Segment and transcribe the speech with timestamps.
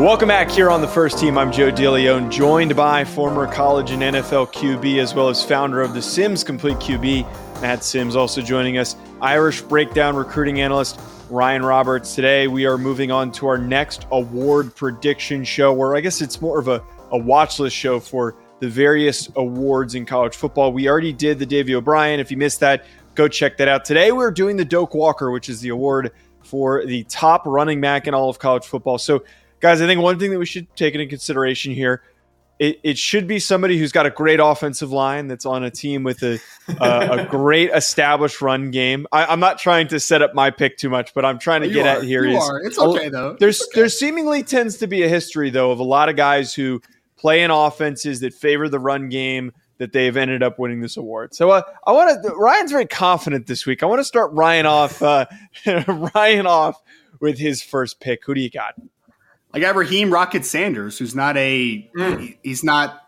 [0.00, 1.36] Welcome back here on the first team.
[1.36, 5.92] I'm Joe DeLeone, joined by former college and NFL QB as well as founder of
[5.92, 8.96] the Simms Complete QB, Matt Simms, also joining us.
[9.20, 10.98] Irish breakdown recruiting analyst
[11.28, 12.14] Ryan Roberts.
[12.14, 16.40] Today we are moving on to our next award prediction show, where I guess it's
[16.40, 20.72] more of a, a watch list show for the various awards in college football.
[20.72, 22.20] We already did the Davy O'Brien.
[22.20, 23.84] If you missed that, go check that out.
[23.84, 26.12] Today we're doing the Doak Walker, which is the award
[26.42, 28.96] for the top running back in all of college football.
[28.96, 29.24] So
[29.60, 32.02] guys, I think one thing that we should take into consideration here,
[32.58, 36.02] it, it should be somebody who's got a great offensive line that's on a team
[36.02, 39.06] with a a great established run game.
[39.12, 41.68] I, am not trying to set up my pick too much, but I'm trying to
[41.68, 43.36] you get are, at here is it's okay though.
[43.40, 43.80] There's okay.
[43.80, 46.82] there seemingly tends to be a history though of a lot of guys who
[47.16, 51.34] play in offenses that favor the run game that they've ended up winning this award.
[51.34, 52.34] So uh, I want to.
[52.34, 53.82] Ryan's very confident this week.
[53.82, 55.02] I want to start Ryan off.
[55.02, 55.24] Uh,
[56.14, 56.76] Ryan off
[57.20, 58.24] with his first pick.
[58.26, 58.74] Who do you got?
[59.52, 62.38] I got Raheem Rocket Sanders, who's not a mm.
[62.42, 63.00] he's not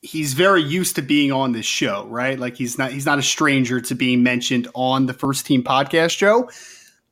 [0.00, 2.38] he's very used to being on this show, right?
[2.38, 6.16] Like he's not he's not a stranger to being mentioned on the first team podcast
[6.16, 6.50] show.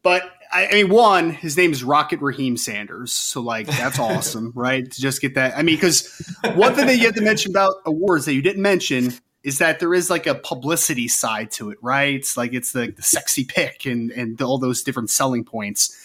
[0.02, 4.52] But I, I mean, one, his name is Rocket Raheem Sanders, so like that's awesome,
[4.54, 4.90] right?
[4.90, 5.56] To just get that.
[5.56, 6.08] I mean, because
[6.54, 9.80] one thing that you have to mention about awards that you didn't mention is that
[9.80, 12.14] there is like a publicity side to it, right?
[12.14, 15.96] It's like it's the, the sexy pick and and all those different selling points.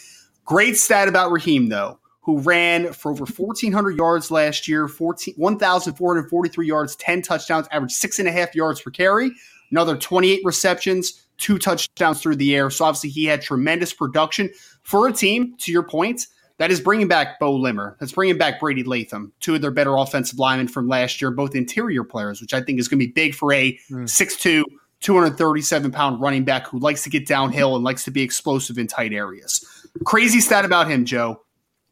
[0.46, 6.96] Great stat about Raheem though who ran for over 1,400 yards last year, 1,443 yards,
[6.96, 9.32] 10 touchdowns, averaged six and a half yards per carry,
[9.70, 12.72] another 28 receptions, two touchdowns through the air.
[12.72, 14.50] So obviously he had tremendous production
[14.82, 16.26] for a team, to your point,
[16.58, 17.96] that is bringing back Beaux Limmer.
[18.00, 21.54] That's bringing back Brady Latham, two of their better offensive linemen from last year, both
[21.54, 24.04] interior players, which I think is going to be big for a mm.
[24.04, 24.64] 6'2",
[25.02, 28.88] 237 pound running back who likes to get downhill and likes to be explosive in
[28.88, 29.86] tight areas.
[30.06, 31.45] Crazy stat about him, Joe.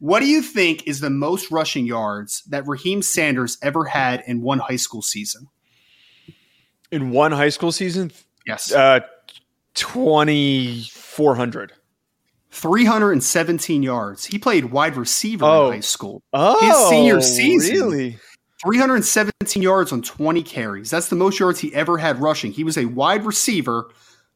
[0.04, 4.42] What do you think is the most rushing yards that Raheem Sanders ever had in
[4.42, 5.48] one high school season?
[6.90, 8.12] In one high school season?
[8.46, 8.70] Yes.
[8.70, 9.00] Uh,
[9.72, 11.72] 2,400.
[12.50, 14.26] 317 yards.
[14.26, 15.68] He played wide receiver oh.
[15.68, 16.22] in high school.
[16.34, 17.74] Oh, his senior season.
[17.74, 18.18] Really?
[18.62, 20.90] 317 yards on 20 carries.
[20.90, 22.52] That's the most yards he ever had rushing.
[22.52, 23.88] He was a wide receiver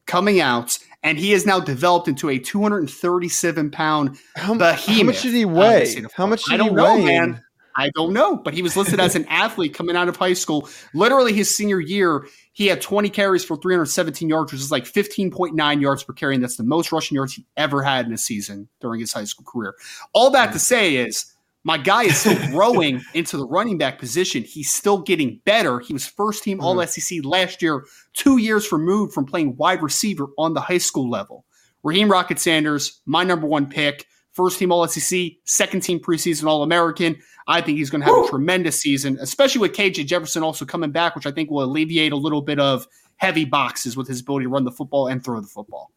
[0.07, 4.85] coming out and he has now developed into a 237 pound how, behemoth.
[4.85, 6.05] How much did he um, weigh?
[6.13, 7.05] How much did I don't he know, weigh?
[7.05, 7.43] man.
[7.75, 10.67] I don't know, but he was listed as an athlete coming out of high school.
[10.93, 15.81] Literally, his senior year, he had 20 carries for 317 yards, which is like 15.9
[15.81, 18.67] yards per carry, and that's the most rushing yards he ever had in a season
[18.81, 19.75] during his high school career.
[20.11, 21.33] All that to say is
[21.63, 24.43] my guy is still growing into the running back position.
[24.43, 25.79] He's still getting better.
[25.79, 26.65] He was first team mm-hmm.
[26.65, 31.09] All SEC last year, two years removed from playing wide receiver on the high school
[31.09, 31.45] level.
[31.83, 36.63] Raheem Rocket Sanders, my number one pick, first team All SEC, second team preseason All
[36.63, 37.17] American.
[37.47, 38.25] I think he's going to have Woo!
[38.27, 42.11] a tremendous season, especially with KJ Jefferson also coming back, which I think will alleviate
[42.11, 42.87] a little bit of
[43.17, 45.91] heavy boxes with his ability to run the football and throw the football.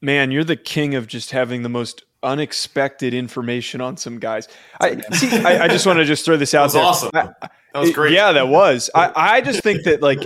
[0.00, 4.48] Man, you're the king of just having the most unexpected information on some guys.
[4.80, 5.30] I see.
[5.30, 7.22] I, I just want to just throw this out that was there.
[7.22, 7.34] Awesome.
[7.72, 8.12] that was great.
[8.12, 8.90] Yeah, that was.
[8.94, 10.20] I, I just think that like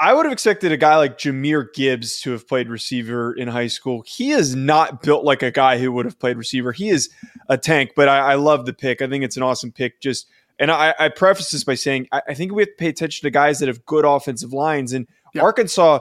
[0.00, 3.66] I would have expected a guy like Jahmyr Gibbs to have played receiver in high
[3.66, 4.02] school.
[4.06, 6.72] He is not built like a guy who would have played receiver.
[6.72, 7.10] He is
[7.48, 7.92] a tank.
[7.96, 9.02] But I, I love the pick.
[9.02, 10.00] I think it's an awesome pick.
[10.00, 10.26] Just
[10.58, 13.26] and I, I preface this by saying I, I, think we have to pay attention
[13.26, 14.92] to guys that have good offensive lines.
[14.92, 15.42] And yeah.
[15.42, 16.00] Arkansas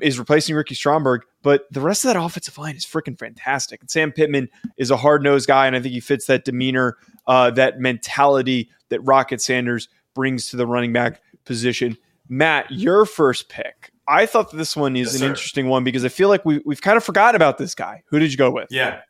[0.00, 3.80] is replacing Ricky Stromberg, but the rest of that offensive line is freaking fantastic.
[3.80, 6.96] And Sam Pittman is a hard nosed guy, and I think he fits that demeanor,
[7.26, 11.96] uh, that mentality that Rocket Sanders brings to the running back position.
[12.28, 13.90] Matt, your first pick.
[14.08, 15.26] I thought that this one is yes, an sir.
[15.28, 18.02] interesting one because I feel like we, we've kind of forgot about this guy.
[18.06, 18.68] Who did you go with?
[18.70, 19.00] Yeah.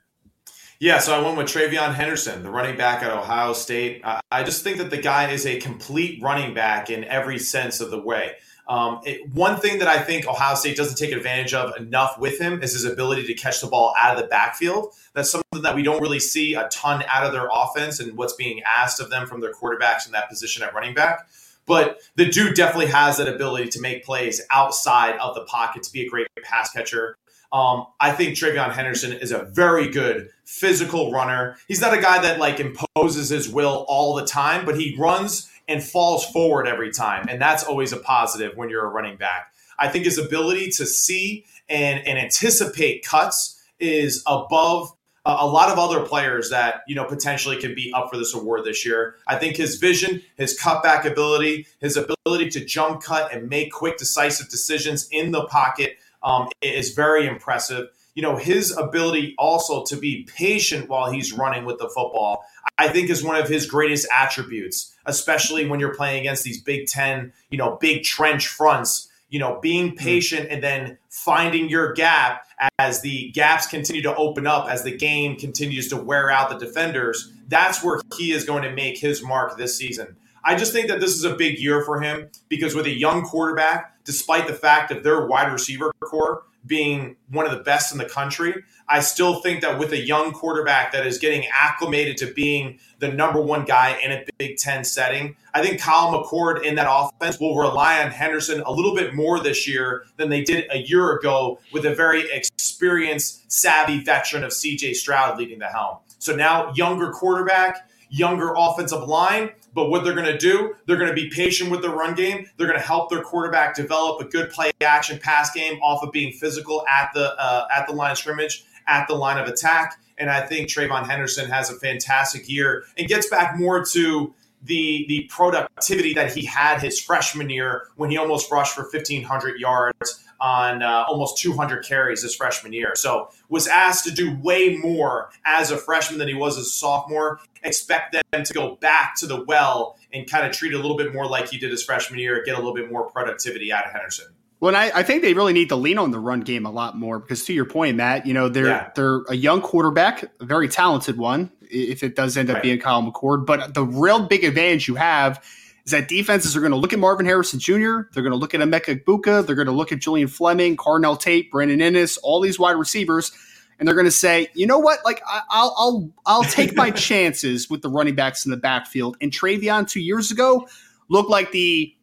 [0.80, 4.02] Yeah, so I went with TreVeyon Henderson, the running back at Ohio State.
[4.32, 7.92] I just think that the guy is a complete running back in every sense of
[7.92, 8.32] the way.
[8.72, 12.40] Um, it, one thing that I think Ohio State doesn't take advantage of enough with
[12.40, 14.94] him is his ability to catch the ball out of the backfield.
[15.12, 18.32] That's something that we don't really see a ton out of their offense and what's
[18.32, 21.28] being asked of them from their quarterbacks in that position at running back.
[21.66, 25.92] But the dude definitely has that ability to make plays outside of the pocket, to
[25.92, 27.18] be a great pass catcher.
[27.52, 31.58] Um, I think TreVeyon Henderson is a very good physical runner.
[31.68, 35.51] He's not a guy that like imposes his will all the time, but he runs
[35.68, 39.52] and falls forward every time, and that's always a positive when you're a running back.
[39.78, 44.92] I think his ability to see and, and anticipate cuts is above
[45.24, 48.64] a lot of other players that you know potentially could be up for this award
[48.64, 49.16] this year.
[49.26, 53.98] I think his vision, his cutback ability, his ability to jump cut and make quick,
[53.98, 57.88] decisive decisions in the pocket um, is very impressive.
[58.14, 62.44] You know, his ability also to be patient while he's running with the football,
[62.76, 66.86] I think is one of his greatest attributes, especially when you're playing against these Big
[66.86, 69.96] Ten, you know, big trench fronts you know, being hmm.
[69.96, 72.46] patient and then finding your gap
[72.78, 76.64] as the gaps continue to open up, as the game continues to wear out the
[76.64, 80.14] defenders, that's where he is going to make his mark this season.
[80.44, 83.22] I just think that this is a big year for him because with a young
[83.22, 87.98] quarterback, despite the fact of their wide receiver core being one of the best in
[87.98, 92.32] the country, I still think that with a young quarterback that is getting acclimated to
[92.32, 96.76] being the number one guy in a Big Ten setting, I think Kyle McCord in
[96.76, 100.66] that offense will rely on Henderson a little bit more this year than they did
[100.70, 105.98] a year ago with a very experienced, savvy veteran of CJ Stroud leading the helm.
[106.18, 111.08] So now, younger quarterback, younger offensive line but what they're going to do, they're going
[111.08, 112.46] to be patient with the run game.
[112.56, 116.12] They're going to help their quarterback develop a good play action pass game off of
[116.12, 119.98] being physical at the uh, at the line of scrimmage, at the line of attack.
[120.18, 125.04] And I think TreVeyon Henderson has a fantastic year and gets back more to the
[125.08, 130.24] the productivity that he had his freshman year when he almost rushed for 1500 yards
[130.42, 132.92] on uh, almost 200 carries his freshman year.
[132.96, 136.70] So was asked to do way more as a freshman than he was as a
[136.70, 137.40] sophomore.
[137.62, 140.96] Expect them to go back to the well and kind of treat it a little
[140.96, 143.86] bit more like he did his freshman year, get a little bit more productivity out
[143.86, 144.26] of Henderson.
[144.58, 146.96] Well, I, I, think they really need to lean on the run game a lot
[146.96, 148.90] more because, to your point, Matt, you know they're yeah.
[148.94, 151.50] they're a young quarterback, a very talented one.
[151.62, 152.62] If it does end up right.
[152.62, 155.44] being Kyle McCord, but the real big advantage you have
[155.84, 158.54] is that defenses are going to look at Marvin Harrison Jr., they're going to look
[158.54, 162.40] at Emeka Egbuka, they're going to look at Julian Fleming, Carnell Tate, Brandon Inniss, all
[162.40, 163.32] these wide receivers,
[163.78, 166.90] and they're going to say, you know what, like I, will I'll I'll take my
[166.92, 169.16] chances with the running backs in the backfield.
[169.20, 170.68] And TreVeyon two years ago
[171.08, 171.94] looked like the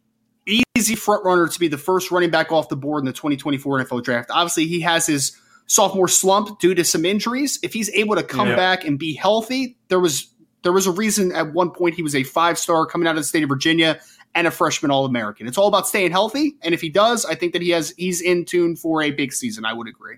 [0.75, 3.85] easy front runner to be the first running back off the board in the 2024
[3.85, 4.29] NFL draft.
[4.31, 5.37] Obviously, he has his
[5.67, 7.59] sophomore slump due to some injuries.
[7.61, 8.55] If he's able to come yeah.
[8.55, 10.27] back and be healthy, there was
[10.63, 13.17] there was a reason at one point he was a five star coming out of
[13.17, 13.99] the state of Virginia
[14.35, 15.47] and a freshman All American.
[15.47, 18.21] It's all about staying healthy, and if he does, I think that he has he's
[18.21, 19.65] in tune for a big season.
[19.65, 20.17] I would agree.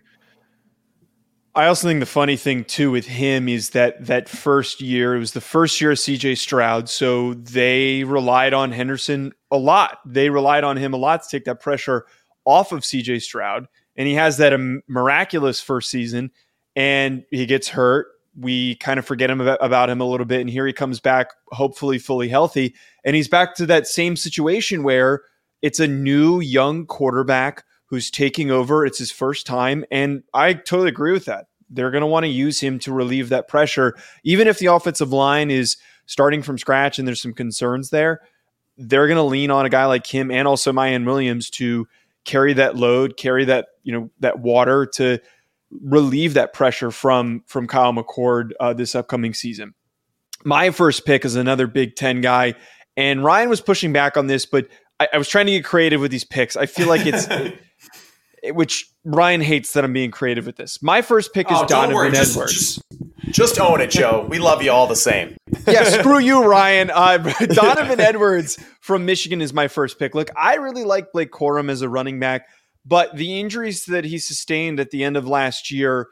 [1.53, 5.19] I also think the funny thing too with him is that that first year it
[5.19, 9.99] was the first year of CJ Stroud, so they relied on Henderson a lot.
[10.05, 12.05] They relied on him a lot to take that pressure
[12.45, 13.67] off of CJ Stroud,
[13.97, 16.31] and he has that um, miraculous first season,
[16.75, 18.07] and he gets hurt
[18.38, 21.31] we kind of forget him about, him a little bit and here he comes back
[21.51, 22.75] hopefully fully healthy.
[23.04, 25.22] And he's back to that same situation where
[25.62, 28.86] it's a new young quarterback who's taking over.
[28.86, 31.48] It's his first time and i totally agree with that.
[31.69, 33.95] They're going to want to use him to relieve that pressure.
[34.24, 38.22] Even if the offensive line is starting from scratch and there's some concerns there
[38.77, 41.88] they're going to lean on a guy like him and also Miyan Williams to
[42.24, 45.19] carry that load carry that you know that water to
[45.81, 49.73] relieve that pressure from from Kyle McCord uh, this upcoming season.
[50.44, 52.56] My first pick is another Big Ten guy,
[52.97, 54.67] and Ryan was pushing back on this, but
[55.00, 56.55] I, I was trying to get creative with these picks.
[56.55, 57.27] I feel like it's.
[58.43, 60.81] it, which Ryan hates that I'm being creative with this.
[60.81, 62.07] My first pick is oh, Donovan worry.
[62.10, 62.53] Edwards.
[62.53, 62.81] Just,
[63.19, 64.25] just, just, own it, Joe.
[64.29, 65.38] We love you all the same.
[65.67, 66.89] yeah, screw you, Ryan.
[66.89, 70.15] Uh, Donovan Edwards from Michigan is my first pick.
[70.15, 72.48] Look, I really like Blake Corum as a running back.
[72.85, 76.07] But the injuries that he sustained at the end of last year,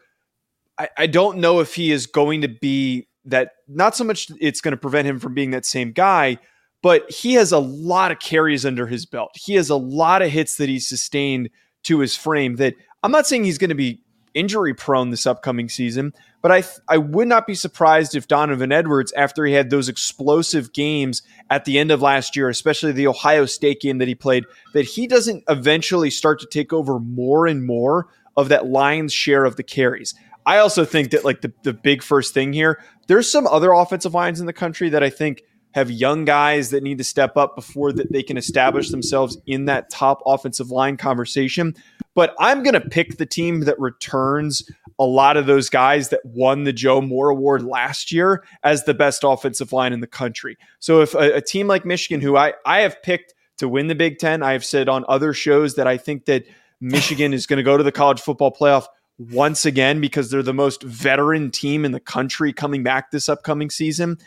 [0.78, 3.54] I, I don't know if he is going to be that.
[3.68, 6.38] Not so much it's going to prevent him from being that same guy,
[6.82, 9.32] but he has a lot of carries under his belt.
[9.36, 11.50] He has a lot of hits that he sustained
[11.84, 14.02] to his frame that I'm not saying he's going to be
[14.34, 19.12] injury prone this upcoming season, but I I would not be surprised if Donovan Edwards,
[19.14, 23.46] after he had those explosive games at the end of last year, especially the Ohio
[23.46, 27.66] State game that he played, that he doesn't eventually start to take over more and
[27.66, 28.08] more
[28.38, 30.14] of that lion's share of the carries.
[30.46, 34.14] I also think that like the, the big first thing here, there's some other offensive
[34.14, 37.56] lines in the country that I think have young guys that need to step up
[37.56, 41.76] before that they can establish themselves in that top offensive line conversation.
[42.16, 44.64] But I'm going to pick the team that returns
[44.98, 48.94] a lot of those guys that won the Joe Moore Award last year as the
[48.94, 50.58] best offensive line in the country.
[50.80, 53.96] So if a, a team like Michigan, who I, I have picked to win the
[53.96, 56.46] Big Ten, I have said on other shows that I think that
[56.82, 58.88] Michigan is going to go to the college football playoff.
[59.20, 63.70] once again because they're the most veteran team in the country coming back this upcoming
[63.70, 64.18] season.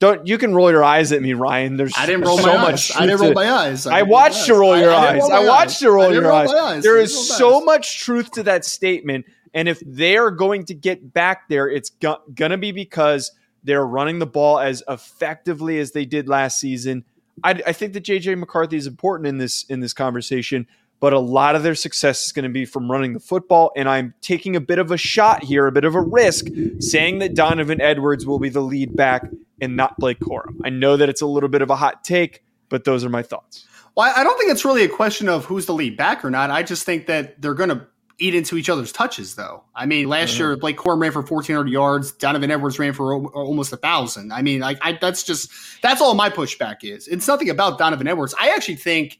[0.00, 1.76] Don't you can roll your eyes at me, Ryan?
[1.76, 2.96] There's I didn't roll so my much eyes.
[2.96, 3.86] I didn't roll my eyes.
[3.86, 5.22] I watched you roll your eyes.
[5.22, 6.82] I watched you roll your eyes.
[6.82, 9.26] There I is didn't roll my so much truth to that statement.
[9.52, 13.32] And if they are going to get back there, it's go- going to be because
[13.62, 17.04] they're running the ball as effectively as they did last season.
[17.44, 20.66] I, I think that JJ McCarthy is important in this in this conversation,
[21.00, 23.72] but a lot of their success is going to be from running the football.
[23.74, 26.46] And I'm taking a bit of a shot here, a bit of a risk,
[26.78, 29.24] saying that Donovan Edwards will be the lead back
[29.60, 30.60] and not Blake Corum.
[30.62, 33.22] I know that it's a little bit of a hot take, but those are my
[33.22, 33.66] thoughts.
[33.96, 36.50] Well, I don't think it's really a question of who's the lead back or not.
[36.50, 37.86] I just think that they're going to
[38.18, 39.64] eat into each other's touches, though.
[39.74, 40.42] I mean, last mm-hmm.
[40.42, 42.12] year Blake Corum ran for 1,400 yards.
[42.12, 44.32] Donovan Edwards ran for o- almost a thousand.
[44.32, 45.50] I mean, like I, that's just
[45.82, 47.08] that's all my pushback is.
[47.08, 48.34] It's nothing about Donovan Edwards.
[48.38, 49.18] I actually think,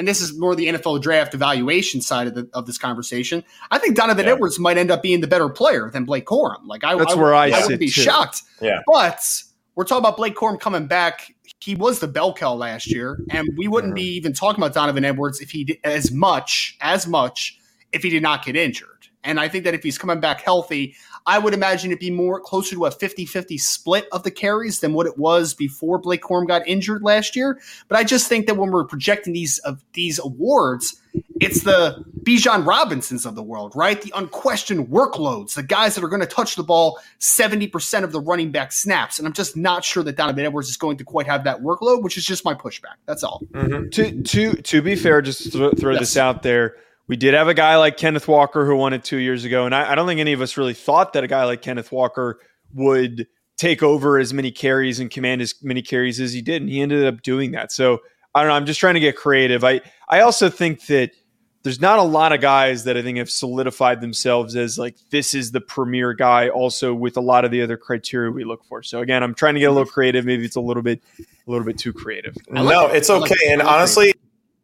[0.00, 3.44] and this is more the NFL draft evaluation side of the, of this conversation.
[3.70, 4.32] I think Donovan Yeah.
[4.32, 6.64] Edwards might end up being the better player than Blake Corum.
[6.64, 8.00] Like I, That's I, where I I sit, wouldn't be too.
[8.00, 8.42] shocked.
[8.62, 8.80] Yeah.
[8.86, 9.22] But
[9.74, 11.34] we're talking about Blake Corum coming back.
[11.60, 14.16] He was the bell cow last year, and we wouldn't be mm-hmm.
[14.16, 17.58] even talking about Donovan Edwards if he did as much as much
[17.92, 18.88] if he did not get injured.
[19.22, 22.40] And I think that if he's coming back healthy, I would imagine it'd be more
[22.40, 26.46] closer to a 50-50 split of the carries than what it was before Blake Corum
[26.48, 27.58] got injured last year.
[27.88, 30.96] But I just think that when we're projecting these of these awards,
[31.40, 34.00] it's the Bijan Robinsons of the world, right?
[34.00, 38.20] The unquestioned workloads, the guys that are going to touch the ball 70% of the
[38.20, 39.18] running back snaps.
[39.18, 42.02] And I'm just not sure that Donovan Edwards is going to quite have that workload,
[42.02, 42.94] which is just my pushback.
[43.06, 43.42] That's all.
[43.52, 43.88] Mm-hmm.
[43.90, 46.00] to to to be fair, just throw, throw Yes.
[46.00, 46.76] this out there.
[47.10, 49.74] We did have a guy like Kenneth Walker who won it two years ago, and
[49.74, 52.38] I, I don't think any of us really thought that a guy like Kenneth Walker
[52.72, 53.26] would
[53.56, 56.80] take over as many carries and command as many carries as he did, and he
[56.80, 57.72] ended up doing that.
[57.72, 57.98] So
[58.32, 58.54] I don't know.
[58.54, 59.64] I'm just trying to get creative.
[59.64, 61.10] I I also think that
[61.64, 65.34] there's not a lot of guys that I think have solidified themselves as like this
[65.34, 66.48] is the premier guy.
[66.48, 68.84] Also with a lot of the other criteria we look for.
[68.84, 70.24] So again, I'm trying to get a little creative.
[70.24, 72.36] Maybe it's a little bit a little bit too creative.
[72.48, 72.98] Like no, it.
[72.98, 73.50] it's I like okay.
[73.50, 73.66] and it.
[73.66, 74.14] honestly,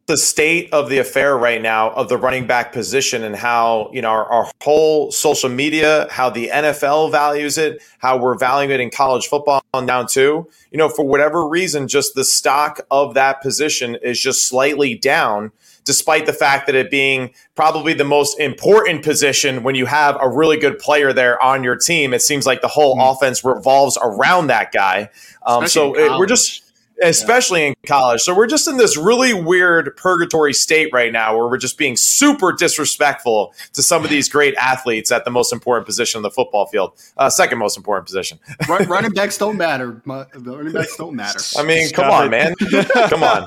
[0.06, 4.00] the state of the affair right now of the running back position and how you
[4.00, 8.80] know our, our whole social media, how the NFL values it, how we're valuing it
[8.80, 10.48] in college football down too.
[10.70, 15.50] You know, for whatever reason, just the stock of that position is just slightly down.
[15.84, 20.28] Despite the fact that it being probably the most important position when you have a
[20.28, 24.48] really good player there on your team, it seems like the whole offense revolves around
[24.48, 25.10] that guy.
[25.44, 26.62] Um, so it- we're just
[27.02, 28.20] especially in college.
[28.22, 31.96] So we're just in this really weird purgatory state right now where we're just being
[31.96, 36.30] super disrespectful to some of these great athletes at the most important position on the
[36.30, 38.38] football field, uh, second most important position.
[38.68, 40.00] Run, running backs don't matter.
[40.04, 41.40] My- Running backs don't matter.
[41.58, 42.30] I mean, Stop come on, it.
[42.30, 42.54] man,
[43.08, 43.46] come on.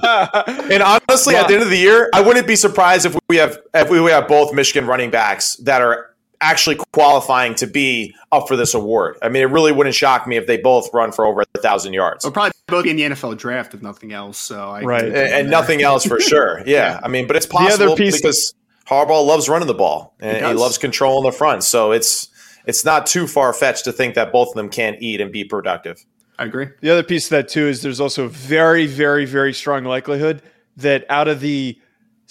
[0.71, 3.57] And honestly, at the end of the year, I wouldn't be surprised if we have
[3.73, 6.08] if we have both Michigan running backs that are
[6.41, 9.17] actually qualifying to be up for this award.
[9.22, 11.93] I mean, it really wouldn't shock me if they both run for over a thousand
[11.93, 12.24] yards.
[12.24, 14.38] We'll probably both be in the NFL draft if nothing else.
[14.38, 15.03] So I Right.
[15.05, 16.62] and, and nothing else for sure.
[16.65, 18.53] Yeah, I mean, but it's possible piece- because
[18.88, 20.60] Harbaugh loves running the ball and He he, does.
[20.60, 21.63] loves controlling the front.
[21.63, 22.27] So it's
[22.65, 25.43] it's not too far fetched to think that both of them can eat and be
[25.43, 26.03] productive.
[26.38, 26.67] I agree.
[26.81, 30.41] The other piece of that too is there's also a very, very, very strong likelihood
[30.77, 31.77] that out of the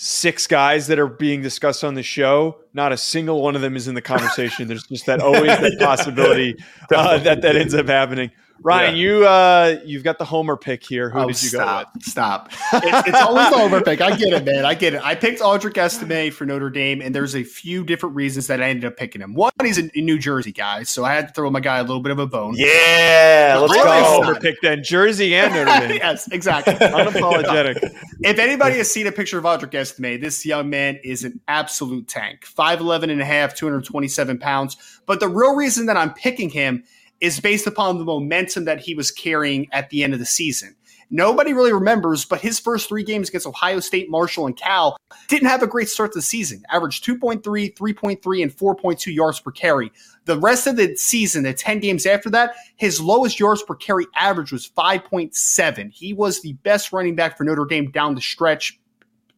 [0.00, 3.75] six guys that are being discussed on the show, not a single one of them
[3.75, 4.69] is in the conversation.
[4.69, 6.57] there's just that always that possibility
[6.95, 8.31] uh, that that ends up happening.
[8.62, 9.00] Ryan, Yeah.
[9.00, 11.11] you uh, you've got the homer pick here.
[11.11, 12.03] Who oh, did you stop, go with?
[12.05, 12.53] Stop.
[12.73, 14.00] It's, it's always the over pick.
[14.00, 14.65] I get it, man.
[14.65, 15.03] I get it.
[15.05, 18.69] I picked Audric Estime for Notre Dame, and there's a few different reasons that I
[18.69, 19.35] ended up picking him.
[19.35, 22.00] One, he's a New Jersey guy, so I had to throw my guy a little
[22.00, 22.55] bit of a bone.
[22.57, 23.85] Yeah, let's Really?
[23.88, 24.23] Really go.
[24.23, 24.83] homer pick then.
[24.83, 25.97] Jersey and Notre Dame.
[25.99, 26.75] yes, exactly.
[27.23, 27.79] Unapologetic.
[28.21, 32.09] if anybody has seen a picture of Audric Estime, this young man is an absolute
[32.09, 32.45] tank.
[32.45, 34.77] 5'11 and a half, 227 pounds.
[35.07, 36.85] But the real reason that I'm picking him
[37.20, 40.75] is based upon the momentum that he was carrying at the end of the season.
[41.10, 44.98] Nobody really remembers, but his first three games against Ohio State, Marshall, and Cal
[45.28, 46.62] didn't have a great start to the season.
[46.70, 49.90] Averaged 2.3, 3.3, and 4.2 yards per carry.
[50.26, 54.06] The rest of the season, the 10 games after that, his lowest yards per carry
[54.16, 55.92] average was 5.7.
[55.92, 58.78] He was the best running back for Notre Dame down the stretch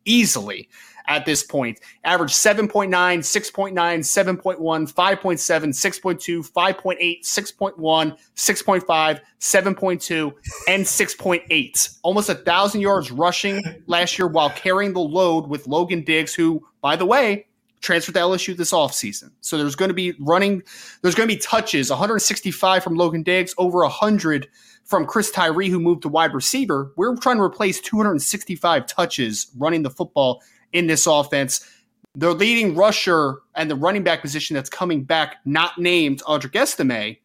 [0.04, 0.68] easily
[1.10, 1.80] at this point.
[2.04, 10.32] Average 7.9, 6.9, 7.1, 5.7, 6.2, 5.8, 6.1, 6.5, 7.2,
[10.68, 11.98] and 6.8.
[12.02, 16.64] Almost a thousand yards rushing last year while carrying the load with Logan Diggs, who,
[16.80, 17.46] by the way,
[17.80, 19.32] transferred to LSU this offseason.
[19.40, 20.62] So there's going to be running,
[21.02, 24.48] there's going to be touches, 165 from Logan Diggs, over 100
[24.84, 26.92] from Chris Tyree, who moved to wide receiver.
[26.96, 31.66] We're trying to replace 265 touches running the football in this offense.
[32.14, 37.16] the leading rusher and the running back position that's coming back, not named Audric Estime,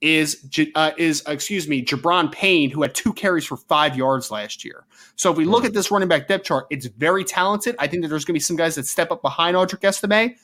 [0.00, 4.64] is uh, is excuse me, Gi'Bran Payne, who had two carries for five yards last
[4.64, 4.86] year.
[5.16, 7.74] So if we look at this running back depth chart, it's very talented.
[7.78, 10.36] I think that there's going to be some guys that step up behind Audric Estime,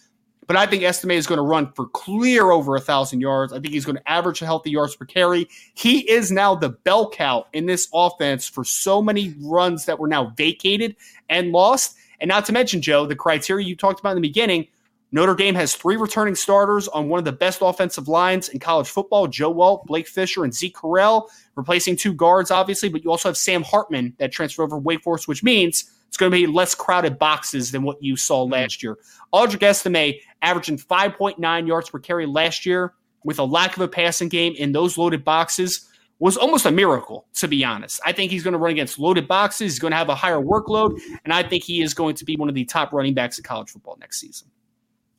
[0.48, 3.52] but I think Estime is going to run for clear over a thousand yards.
[3.52, 5.48] I think he's going to average a healthy yards per carry.
[5.74, 10.08] He is now the bell cow in this offense for so many runs that were
[10.08, 10.96] now vacated
[11.28, 11.96] and lost.
[12.24, 14.68] And not to mention, Joe, the criteria you talked about in the beginning
[15.12, 18.88] Notre Dame has three returning starters on one of the best offensive lines in college
[18.88, 23.28] football Joe Alt, Blake Fisher, and Zeke Correll, replacing two guards, obviously, but you also
[23.28, 26.74] have Sam Hartman that transferred over Wake Forest, which means it's going to be less
[26.74, 28.54] crowded boxes than what you saw mm-hmm.
[28.54, 28.96] last year.
[29.34, 34.30] Audric Estime averaging 5.9 yards per carry last year with a lack of a passing
[34.30, 38.00] game in those loaded boxes was almost a miracle, to be honest.
[38.04, 39.72] I think he's going to run against loaded boxes.
[39.72, 42.36] He's going to have a higher workload, and I think he is going to be
[42.36, 44.48] one of the top running backs in college football next season.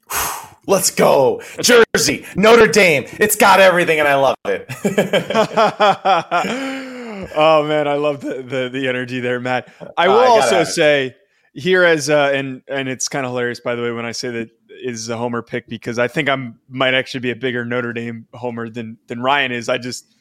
[0.67, 1.41] Let's go.
[1.61, 3.05] Jersey, Notre Dame.
[3.19, 4.65] It's got everything and I love it.
[7.35, 9.71] oh man, I love the, the, the energy there, Matt.
[9.97, 11.15] I will uh, I also say
[11.53, 14.29] here as uh, and and it's kind of hilarious by the way when I say
[14.29, 17.93] that is a homer pick because I think I'm might actually be a bigger Notre
[17.93, 19.69] Dame homer than than Ryan is.
[19.69, 20.14] I just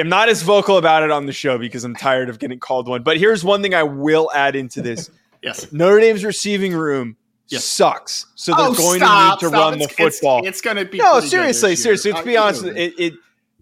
[0.00, 2.88] am not as vocal about it on the show because I'm tired of getting called
[2.88, 3.02] one.
[3.02, 5.10] But here's one thing I will add into this.
[5.42, 5.72] yes.
[5.72, 7.16] Notre Dame's receiving room
[7.50, 7.64] yes.
[7.64, 8.26] sucks.
[8.34, 9.70] So they're oh, going stop, to need to stop.
[9.70, 10.38] run it's, the football.
[10.40, 12.12] It's, it's going to be no, seriously, seriously.
[12.12, 13.14] To uh, be honest, it, it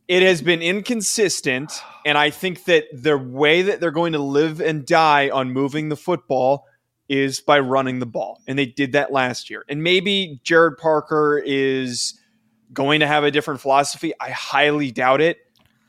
[0.07, 1.73] it has been inconsistent,
[2.07, 5.88] and I think that the way that they're going to live and die on moving
[5.88, 6.64] the football
[7.09, 9.64] is by running the ball, and they did that last year.
[9.68, 12.18] And maybe Gerad Parker is
[12.73, 14.12] going to have a different philosophy.
[14.21, 15.38] I highly doubt it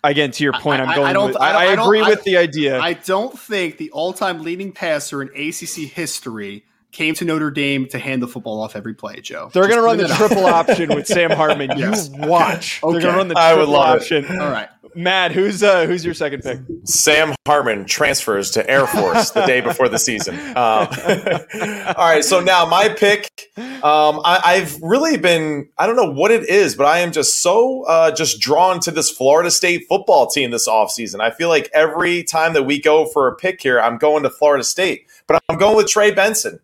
[0.04, 2.80] again to your point i'm going I, I, with, I, I agree with the idea.
[2.80, 8.00] I don't think the all-time leading passer in acc history came to Notre Dame to
[8.00, 9.50] hand the football off every play, Joe.
[9.54, 11.78] They're going to run the triple option with Sam Hartman.
[11.78, 12.10] yes.
[12.10, 12.82] You watch.
[12.84, 12.94] Okay.
[12.94, 14.26] They're going to run the triple I would love option.
[14.26, 14.40] It.
[14.40, 14.70] All right.
[14.96, 16.60] Matt, who's uh, who's your second pick?
[16.84, 20.36] Sam Hartman transfers to Air Force the day before the season.
[20.36, 23.30] Um, all right, so now my pick.
[23.58, 27.42] Um, I, have really been I don't know what it is, but I am just
[27.42, 31.22] so uh, just drawn to this Florida State football team this offseason.
[31.22, 34.30] I feel like every time that we go for a pick here, I'm going to
[34.30, 36.60] Florida State, but I'm going with Trey Benson.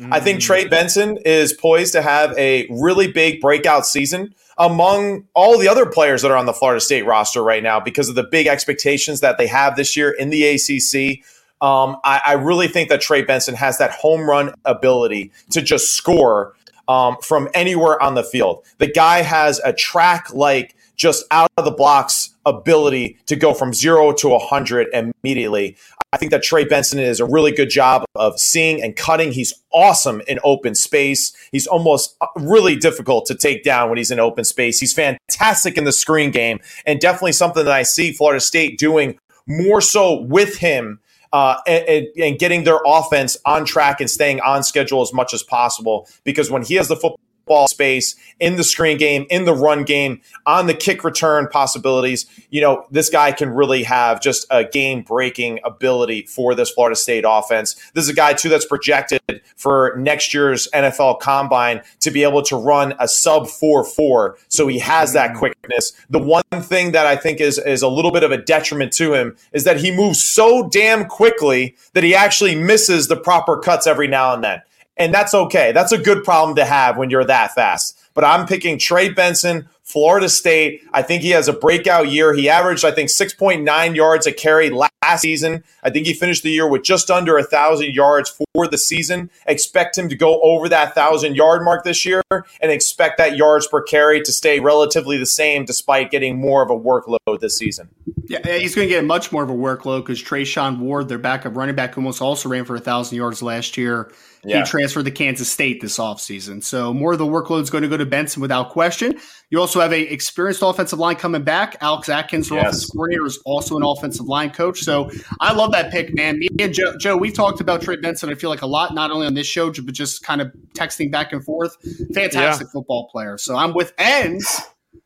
[0.00, 0.12] Mm.
[0.12, 5.58] I think Trey Benson is poised to have a really big breakout season among all
[5.58, 8.22] the other players that are on the Florida State roster right now because of the
[8.22, 11.24] big expectations that they have this year in the ACC.
[11.62, 15.94] Um, I, I, really think that Trey Benson has that home run ability to just
[15.94, 16.54] score
[16.88, 18.64] um, from anywhere on the field.
[18.78, 23.72] The guy has a track like just out of the blocks ability to go from
[23.72, 25.76] zero to 100 immediately.
[26.12, 29.32] I think that Trey Benson is a really good job of seeing and cutting.
[29.32, 31.32] He's awesome in open space.
[31.52, 34.80] He's almost uh, really difficult to take down when he's in open space.
[34.80, 39.18] He's fantastic in the screen game and definitely something that I see Florida State doing
[39.46, 41.00] more so with him
[41.32, 45.44] uh, and, and, getting their offense on track and staying on schedule as much as
[45.44, 46.08] possible.
[46.24, 49.82] Because when he has the football, ball space, in the screen game, in the run
[49.82, 52.26] game, on the kick return possibilities.
[52.50, 56.94] You know, this guy can really have just a game breaking ability for this Florida
[56.94, 57.74] State offense.
[57.92, 62.42] This is a guy, too, that's projected for next year's NFL combine to be able
[62.42, 64.38] to run a sub 4 4.
[64.46, 65.38] So he has that mm-hmm.
[65.38, 65.92] quickness.
[66.08, 69.12] The one thing that I think is, is a little bit of a detriment to
[69.12, 73.88] him is that he moves so damn quickly that he actually misses the proper cuts
[73.88, 74.62] every now and then
[75.00, 75.72] and that's okay.
[75.72, 77.98] That's a good problem to have when you're that fast.
[78.14, 80.82] But I'm picking Trey Benson, Florida State.
[80.92, 82.32] I think he has a breakout year.
[82.34, 85.64] He averaged, I think, 6.9 yards a carry last season.
[85.82, 89.30] I think he finished the year with just under a thousand yards for the season.
[89.46, 93.66] Expect him to go over that thousand yard mark this year, and expect that yards
[93.66, 97.88] per carry to stay relatively the same despite getting more of a workload this season.
[98.26, 101.56] Yeah, he's going to get much more of a workload because Treshaun Ward, their backup
[101.56, 104.12] running back, almost also ran for a thousand yards last year.
[104.44, 104.58] Yeah.
[104.58, 106.62] He transferred to Kansas State this offseason.
[106.62, 109.18] So more of the workload is going to go to Benson without question.
[109.50, 111.76] You also have a experienced offensive line coming back.
[111.80, 112.68] Alex Atkins, their yes.
[112.68, 114.80] offensive coordinator, is also an offensive line coach.
[114.80, 115.10] So
[115.40, 116.38] I love that pick, man.
[116.38, 119.10] Me and Joe, Joe we've talked about Trey Benson, I feel like a lot, not
[119.10, 121.76] only on this show, but just kind of texting back and forth.
[122.14, 122.72] Fantastic yeah.
[122.72, 123.36] football player.
[123.38, 124.62] So I'm with ends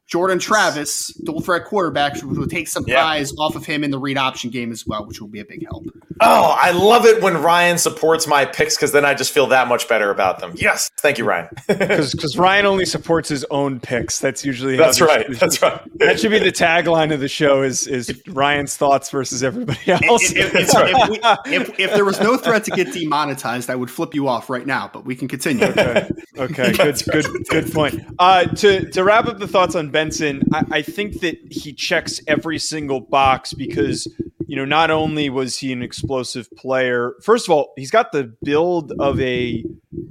[0.07, 2.97] Jordan Travis, dual threat quarterback, will take some yeah.
[2.97, 5.45] guys off of him in the read option game as well, which will be a
[5.45, 5.85] big help.
[6.21, 9.67] Oh, I love it when Ryan supports my picks because then I just feel that
[9.67, 10.53] much better about them.
[10.57, 11.49] Yes, thank you, Ryan.
[11.85, 14.19] Because Ryan only supports his own picks.
[14.19, 15.27] That's usually that's right.
[15.39, 15.81] That's right.
[15.99, 20.33] That should be the tagline of the show: is is Ryan's thoughts versus everybody else.
[20.33, 21.21] If, if, if, we,
[21.53, 24.67] if, if, there was no threat to get demonetized, I would flip you off right
[24.67, 24.91] now.
[24.93, 25.65] But we can continue.
[25.67, 26.09] Okay.
[26.39, 26.73] Okay.
[26.77, 27.03] good.
[27.11, 27.49] Good.
[27.49, 28.01] Good point.
[28.19, 32.21] Uh, to to wrap up the thoughts on Benson, I, I think that he checks
[32.27, 34.09] every single box because
[34.47, 38.35] you know, not only was he an explosive player, first of all, he's got the
[38.43, 39.65] build of a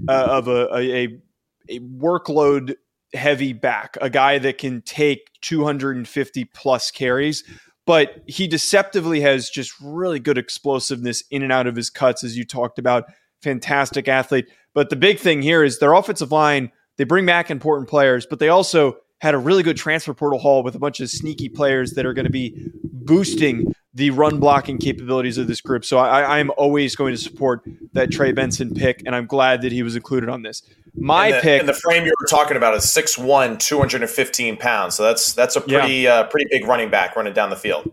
[0.07, 1.19] uh, of a, a,
[1.69, 2.75] a workload
[3.13, 7.43] heavy back, a guy that can take 250 plus carries,
[7.85, 12.37] but he deceptively has just really good explosiveness in and out of his cuts, as
[12.37, 13.05] you talked about.
[13.41, 14.47] Fantastic athlete.
[14.73, 18.39] But the big thing here is their offensive line, they bring back important players, but
[18.39, 21.91] they also had a really good transfer portal haul with a bunch of sneaky players
[21.91, 25.85] that are going to be boosting the run blocking capabilities of this group.
[25.85, 29.71] So I, am always going to support that Trey Benson pick, and I'm glad that
[29.71, 30.61] he was included on this.
[30.93, 34.95] My and the, pick, and the frame you were talking about is 6'1", 215 pounds.
[34.95, 36.15] So that's that's a pretty yeah.
[36.15, 37.89] uh, pretty big running back running down the field.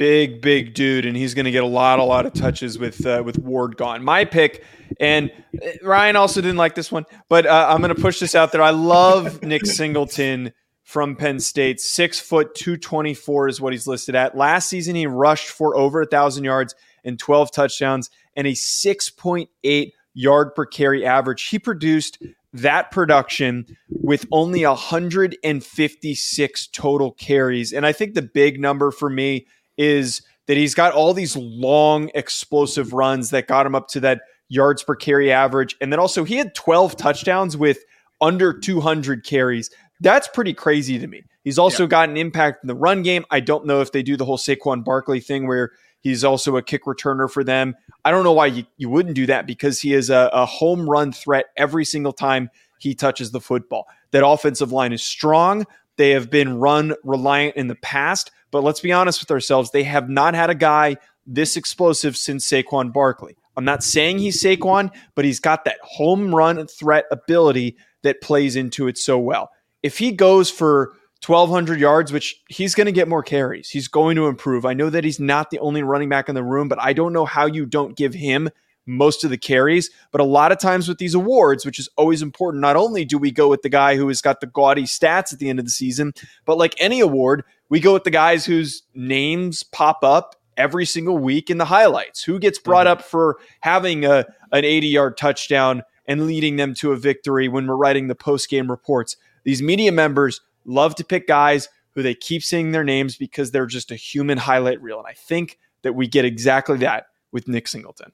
[0.00, 3.04] Big big dude, and he's going to get a lot a lot of touches with
[3.04, 4.02] uh, with Ward gone.
[4.02, 4.64] My pick,
[4.98, 5.30] and
[5.62, 8.50] uh, Ryan also didn't like this one, but uh, I'm going to push this out
[8.50, 8.62] there.
[8.62, 11.82] I love Nick Singleton from Penn State.
[11.82, 14.34] Six foot, 224 is what he's listed at.
[14.34, 19.92] Last season, he rushed for over a 1,000 yards and 12 touchdowns and a 6.8
[20.14, 21.48] yard per carry average.
[21.48, 22.22] He produced
[22.54, 27.74] that production with only 156 total carries.
[27.74, 29.46] And I think the big number for me
[29.80, 34.20] is that he's got all these long, explosive runs that got him up to that
[34.50, 35.74] yards per carry average.
[35.80, 37.78] And then also, he had 12 touchdowns with
[38.20, 39.70] under 200 carries.
[40.00, 41.22] That's pretty crazy to me.
[41.44, 41.88] He's also yeah.
[41.88, 43.24] got an impact in the run game.
[43.30, 46.62] I don't know if they do the whole Saquon Barkley thing where he's also a
[46.62, 47.74] kick returner for them.
[48.04, 50.88] I don't know why you, you wouldn't do that because he is a, a home
[50.88, 53.86] run threat every single time he touches the football.
[54.10, 55.64] That offensive line is strong.
[55.96, 59.70] They have been run reliant in the past, but let's be honest with ourselves.
[59.70, 63.36] They have not had a guy this explosive since Saquon Barkley.
[63.56, 68.56] I'm not saying he's Saquon, but he's got that home run threat ability that plays
[68.56, 69.50] into it so well
[69.82, 70.92] if he goes for
[71.26, 74.64] 1200 yards, which he's going to get more carries, he's going to improve.
[74.64, 77.12] I know that he's not the only running back in the room, but I don't
[77.12, 78.50] know how you don't give him
[78.86, 79.90] most of the carries.
[80.10, 83.18] But a lot of times with these awards, which is always important, not only do
[83.18, 85.64] we go with the guy who has got the gaudy stats at the end of
[85.64, 86.12] the season,
[86.44, 91.18] but like any award, we go with the guys whose names pop up every single
[91.18, 92.22] week in the highlights.
[92.22, 93.00] Who gets brought mm-hmm.
[93.00, 97.66] up for having a an 80 yard touchdown and leading them to a victory when
[97.66, 99.16] we're writing the post game reports?
[99.44, 103.66] These media members love to pick guys who they keep seeing their names because they're
[103.66, 104.98] just a human highlight reel.
[104.98, 108.12] And I think that we get exactly that with Nick Singleton.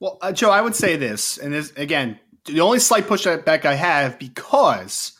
[0.00, 3.74] Well, uh, Joe, I would say this, and this, again, the only slight pushback I
[3.74, 5.12] have because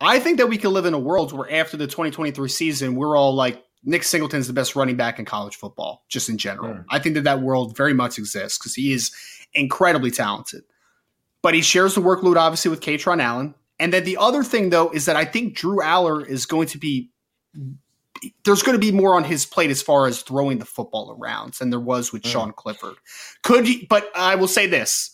[0.00, 3.16] I think that we can live in a world where after the 2023 season, we're
[3.16, 6.74] all like, Nick Singleton's the best running back in college football, just in general.
[6.74, 6.84] Mm.
[6.90, 9.12] I think that that world very much exists because he is
[9.54, 10.64] incredibly talented.
[11.42, 13.54] But he shares the workload, obviously, with Kaytron Allen.
[13.78, 16.78] And then the other thing, though, is that I think Drew Allar is going to
[16.78, 17.10] be
[18.44, 21.54] there's going to be more on his plate as far as throwing the football around
[21.54, 22.30] than there was with mm.
[22.30, 22.96] Sean Clifford.
[23.42, 25.10] Could he, but I will say this: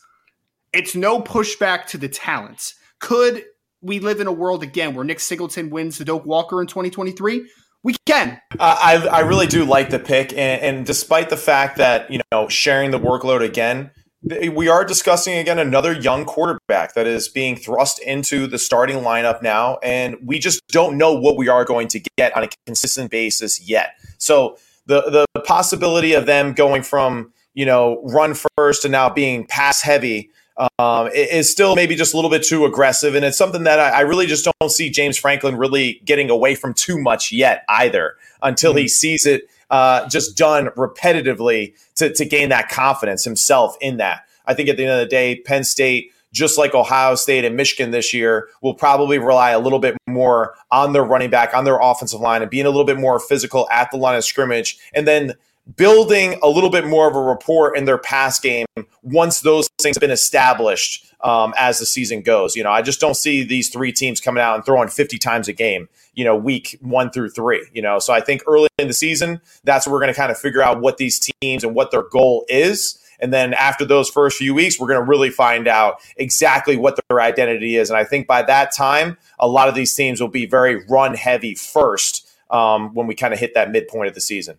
[0.72, 2.74] it's no pushback to the talents.
[2.98, 3.44] Could
[3.80, 7.48] we live in a world again where Nick Singleton wins the Doak Walker in 2023?
[7.82, 8.40] We can.
[8.58, 12.20] Uh, I I really do like the pick, and, and despite the fact that you
[12.32, 13.90] know sharing the workload again
[14.24, 19.42] we are discussing again another young quarterback that is being thrust into the starting lineup
[19.42, 23.10] now, and we just don't know what we are going to get on a consistent
[23.10, 23.96] basis yet.
[24.18, 24.56] So
[24.86, 29.82] the the possibility of them going from you know run first to now being pass
[29.82, 30.30] heavy
[30.78, 33.90] um, is still maybe just a little bit too aggressive, and it's something that I,
[33.90, 38.16] I, really just don't see James Franklin really getting away from too much yet either
[38.40, 38.82] until mm-hmm.
[38.82, 44.20] he sees it uh, just done repetitively to, to gain that confidence himself in that.
[44.46, 47.56] I think at the end of the day, Penn State, just like Ohio State and
[47.56, 51.64] Michigan this year, will probably rely a little bit more on their running back, on
[51.64, 54.78] their offensive line, and being a little bit more physical at the line of scrimmage.
[54.94, 55.32] And then
[55.76, 58.66] building a little bit more of a rapport in their pass game
[59.02, 62.54] once those things have been established um, as the season goes.
[62.54, 65.48] You know, I just don't see these three teams coming out and throwing 50 times
[65.48, 67.98] a game, you know, week one through three, you know.
[67.98, 70.62] So I think early in the season, that's where we're going to kind of figure
[70.62, 72.98] out what these teams and what their goal is.
[73.20, 76.98] And then after those first few weeks, we're going to really find out exactly what
[77.08, 77.88] their identity is.
[77.88, 81.14] And I think by that time, a lot of these teams will be very run
[81.14, 84.58] heavy first um, when we kind of hit that midpoint of the season.